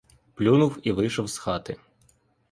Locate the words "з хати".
1.27-1.75